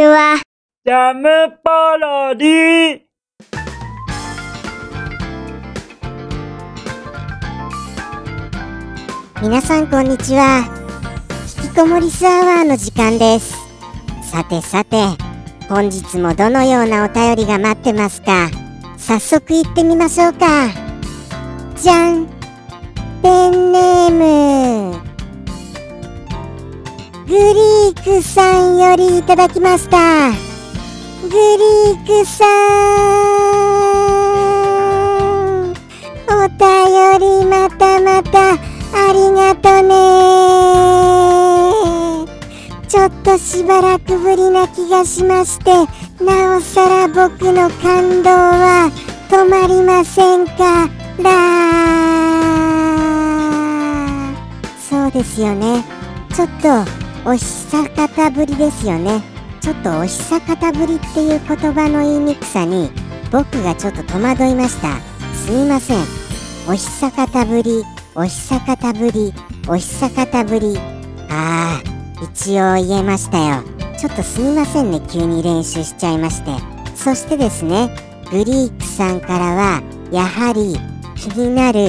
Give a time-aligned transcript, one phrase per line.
[0.00, 0.40] ちは。
[0.86, 1.28] ジャム
[1.62, 3.00] パロディ。
[9.42, 10.64] 皆さんこんにちは。
[11.62, 13.54] 引きこもりスアワーの時間です。
[14.22, 14.96] さてさて
[15.68, 18.48] 本日もどのようなお便りが待ってますか？
[18.96, 20.70] 早速行ってみましょうか。
[21.76, 22.26] じゃん。
[23.22, 25.09] ペンネーム
[27.30, 30.32] グリークさんよりいただきました。
[31.22, 32.48] グリークさん。
[36.26, 36.58] お便
[37.20, 38.56] りまたまたあ
[39.12, 39.92] りがとね。
[42.88, 45.70] ちょっとしばらくぶりな気がしまして
[46.24, 48.90] なおさら僕の感動は
[49.28, 50.88] 止まりませんか
[51.22, 51.30] ら。
[54.80, 55.84] そうですよね。
[56.34, 59.20] ちょっとお久方ぶりですよね。
[59.60, 62.90] ちょっとお久方ぶりっていう言葉の言いにくさに
[63.30, 64.98] 僕がちょっと戸惑いました。
[65.34, 65.98] すみません。
[66.66, 69.34] お久方ぶりお久方ぶり
[69.68, 70.78] お久方ぶり。
[71.28, 73.64] ああ一応言えましたよ。
[73.98, 76.50] ちょっとすみませんね急に練習しちゃいまして。
[76.94, 77.94] そしてですね
[78.30, 80.78] グリークさんからはやはり
[81.16, 81.80] 気になる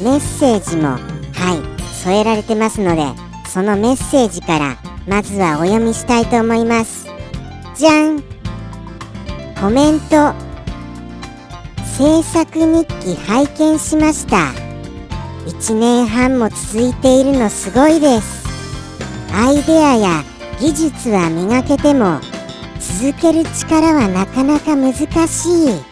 [0.00, 4.76] メッセージもはい添えられてますのでそのメッセージから
[5.08, 7.08] まずはお読みしたいと思います。
[7.74, 8.22] じゃん。
[9.60, 10.32] コメント。
[11.98, 14.52] 制作日記拝見しました。
[15.46, 18.46] 1年半も続いているのすごいです。
[19.34, 20.22] アイデアや
[20.60, 22.20] 技術は磨けても
[23.00, 25.89] 続ける力はなかなか難しい。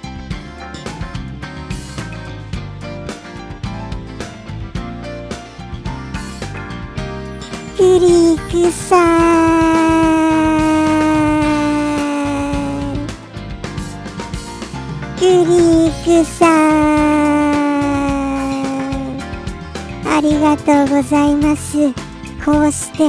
[8.58, 10.38] リークさん。
[15.16, 16.48] クリークさん。
[20.10, 21.92] ありがとうございます。
[22.44, 23.08] こうして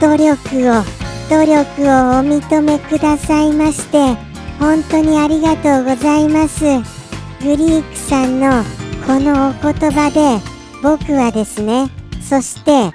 [0.00, 0.36] 努力
[0.70, 0.84] を
[1.30, 1.86] 努力を
[2.18, 4.14] お認めくださいまして
[4.58, 6.64] 本当にありがとうございます。
[7.42, 8.62] グリークさんの
[9.06, 10.38] このお言葉で
[10.82, 11.88] 僕はですね
[12.20, 12.92] そして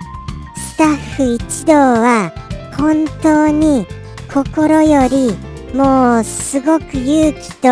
[0.80, 2.32] タッフ一同は
[2.78, 3.86] 本当に
[4.34, 5.36] 心より
[5.76, 7.68] もうすごく勇気と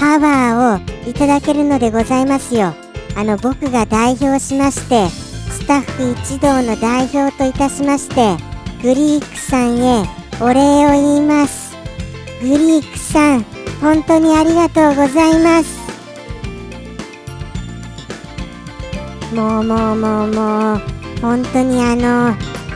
[0.00, 2.74] パワーをいただけるのでございますよ。
[3.16, 8.36] あの僕が代表しましてスタッフ一同の代表といたしまして
[8.82, 10.04] グリークさんへ
[10.40, 11.76] お礼を言います。
[12.42, 13.44] グリークさん
[13.80, 15.78] 本当にありがとうございます。
[19.32, 20.99] もうもうもうもう。
[21.20, 22.28] 本当にあの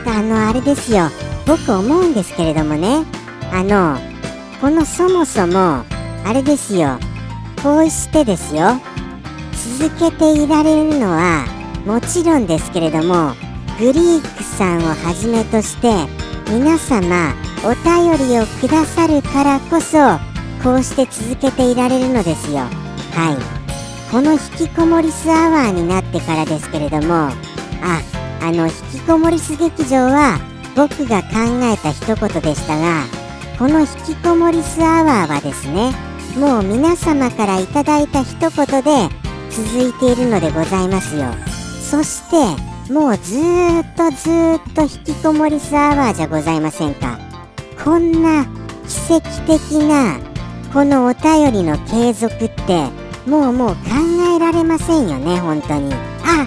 [0.07, 1.09] あのあれですよ。
[1.47, 3.05] 僕思うんですけれどもね。
[3.51, 3.97] あの
[4.61, 5.83] このそもそも
[6.25, 6.99] あれですよ。
[7.61, 8.79] こうしてですよ。
[9.79, 11.45] 続けていられるのは
[11.85, 13.33] もちろんですけれども
[13.79, 15.93] グリークさんをはじめとして
[16.51, 17.33] 皆様
[17.63, 19.97] お便りをくださるからこそ
[20.63, 22.59] こうして続けていられるのですよ。
[22.59, 23.65] はい。
[24.11, 27.31] この引きこもりスアワーになってからですけれどもあ
[28.41, 30.39] あの引きこもりす劇場は
[30.75, 31.29] 僕が考
[31.63, 33.03] えた一言でしたが
[33.57, 35.91] この引きこもりスアワーはですね
[36.37, 39.09] もう皆様からいただいた一言で
[39.49, 41.23] 続いているのでございますよ。
[41.79, 42.35] そして
[42.91, 47.17] もうずーっとずーっと引きこもりスアワーじゃございませんか。
[47.81, 48.45] こんな
[49.07, 50.19] 奇跡的な
[50.73, 52.89] このお便りの継続って
[53.25, 53.75] もうもう考
[54.35, 55.93] えられませんよね本当に。
[55.93, 56.45] あ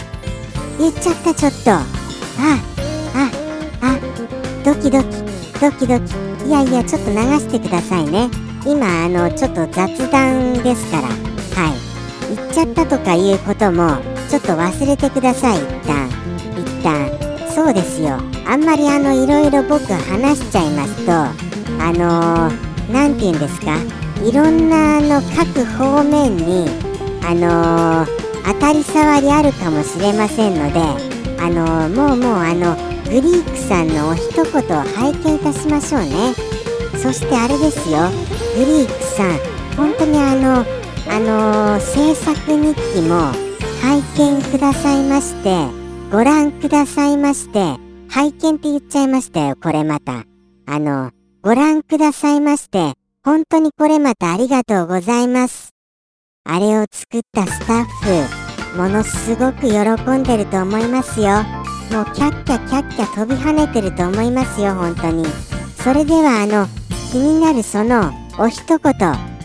[0.78, 1.70] 言っちゃったちょっと。
[1.72, 1.82] あ
[3.14, 3.30] あ
[3.82, 3.98] あ。
[4.64, 5.06] ドキドキ。
[5.60, 6.14] ドキドキ。
[6.46, 8.30] いやいやちょっと流してくださいね。
[8.64, 11.08] 今あのちょっと雑談ですから。
[11.08, 11.14] は
[11.74, 12.34] い。
[12.34, 13.96] 言っちゃったとかいうことも
[14.30, 15.58] ちょっと忘れてください。
[15.58, 16.08] 一旦。
[16.56, 17.10] 一旦。
[17.52, 18.18] そうですよ。
[18.46, 22.50] あんまりあのいろいろ僕話しちゃいますとあの
[22.92, 23.76] 何、て言うんですか？
[24.24, 26.66] いろんなあの各方面に
[27.22, 28.06] あの
[28.44, 30.80] 当たり障りあるかもしれませんので
[31.40, 36.34] あのもうもうあのグリークさんのお一言を拝見いたしましょうね。
[37.02, 38.10] そしてあれですよ。
[38.56, 39.38] グリークさん
[39.76, 40.64] 本当にあの
[41.10, 43.32] あの制作日記も
[43.80, 45.68] 拝見くださいまして
[46.10, 47.76] ご覧くださいまして
[48.10, 50.24] 拝見って言っちゃいましたよこれまた。
[50.66, 51.12] あの
[51.42, 52.92] ご覧くださいまして
[53.24, 55.77] 本当にこれまたありがとうございます。
[56.44, 61.42] あれを作ったスタッフものすごく喜んでると思いますよ。
[61.92, 65.24] もうキャッキャキャッキャ飛び跳ねてると思いますよ本当に。
[65.82, 66.66] それではあの
[67.10, 68.78] 気になるそのお一言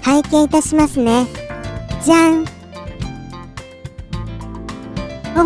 [0.02, 1.26] 拝見いたしますね。
[2.04, 2.46] じゃん。
[5.36, 5.44] おお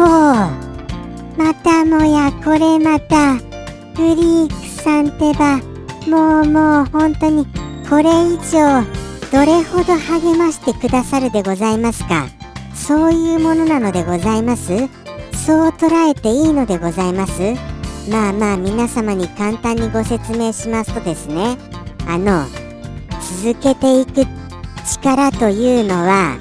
[1.38, 3.36] またもやこれまた
[3.96, 5.58] グリークさんってば
[6.08, 7.46] もうもう本当に
[7.90, 8.84] これ以上
[9.32, 12.28] どれほど励ましてくださるでございますか？
[12.74, 14.88] そういうものなのでございます？
[15.34, 17.42] そう捉えていいのでございます？
[18.10, 21.58] まあまあ皆様に簡単にご説明しますとですね。
[22.08, 22.46] あの
[23.44, 24.26] 続けていく
[24.86, 26.38] 力というのは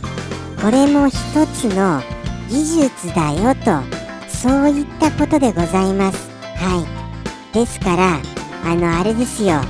[0.62, 1.16] これも一
[1.46, 2.00] つの
[2.48, 3.82] 技術だよと
[4.28, 6.30] そういったことでございます。
[6.56, 6.84] は
[7.52, 7.52] い。
[7.52, 8.20] ですから
[8.64, 9.60] あのあれですよ。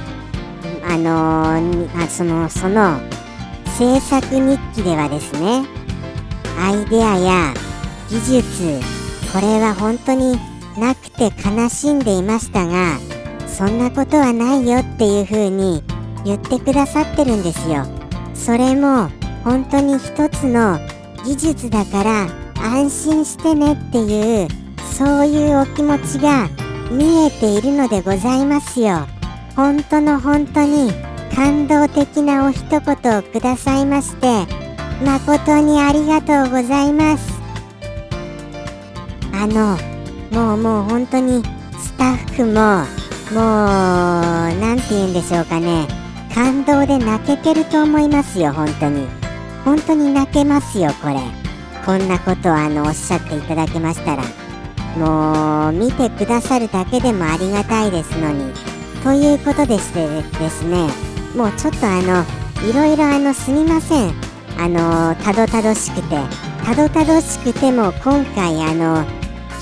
[0.88, 1.58] あの
[2.00, 3.00] あそのその
[3.76, 5.66] 制作日記ではですね
[6.58, 7.54] アイデアや
[8.08, 8.80] 技術
[9.32, 10.38] これは本当に
[10.78, 12.98] なくて悲しんでいましたが
[13.48, 15.82] そんなことはないよっていう風に
[16.24, 17.84] 言ってくださってるんですよ。
[18.34, 19.08] それも
[19.42, 20.78] 本当に一つの
[21.24, 22.26] 技術だから
[22.62, 24.48] 安心してねっていう
[24.96, 26.48] そういうお気持ちが
[26.90, 29.15] 見えているのでございますよ。
[29.56, 30.92] 本当の本当に
[31.34, 34.46] 感動的なお一言をくださいまして
[35.02, 37.40] 誠にありがとうございます。
[39.32, 39.78] あの
[40.30, 41.42] もうもう本当に
[41.78, 42.52] スタッフも
[43.32, 45.86] もうなんて言うんでしょうかね。
[46.34, 49.06] 感動で泣けてると思いますよ本当に。
[49.64, 51.16] 本当に泣けますよこれ。
[51.84, 54.22] こんなことをあのおっしゃっていただけましたら。
[54.98, 58.52] もう見てくださるだけでもありがたいですのに。
[59.02, 60.06] ということでして
[60.38, 60.88] ですね
[61.34, 62.24] もうちょっとあの
[62.68, 64.12] いろいろあのすみません。
[64.58, 66.46] あのたどたどしくて。
[66.66, 69.04] たどたどしくても今回あの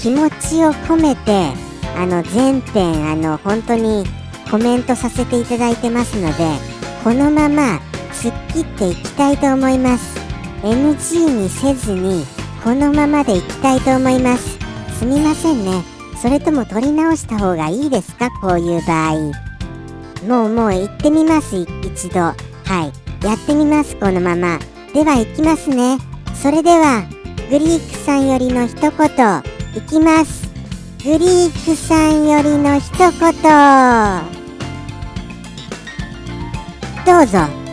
[0.00, 1.52] 気持ちを込めて
[1.98, 4.04] あの全編あの本当に
[4.50, 6.44] コメントさせていただいてますので
[7.04, 7.78] このまま
[8.12, 10.18] 突っ切っていきたいと思います。
[10.62, 12.24] NG にせずに
[12.62, 14.58] このままでいきたいと思います。
[14.98, 15.93] すみませんね。
[16.24, 18.30] それとも撮り直した方がいいですか？
[18.40, 19.14] こういう場合。
[20.26, 22.20] もうもう行ってみます一度。
[22.20, 22.34] は
[23.22, 23.26] い。
[23.26, 24.58] やってみますこのまま。
[24.94, 25.98] では行きますね。
[26.34, 27.02] それでは
[27.50, 28.90] グリークさんよりの一言。
[29.76, 30.48] いきます。
[31.04, 33.10] グリークさんよりの一言。
[37.04, 37.63] どうぞ。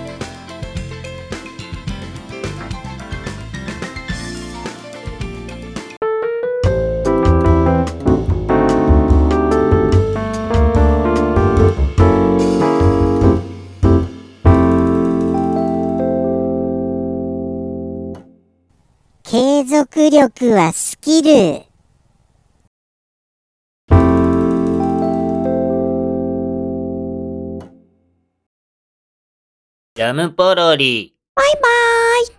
[19.31, 21.63] 継続力はスキル
[29.95, 31.15] ジャムポロリ。
[31.33, 32.27] バイバーイ。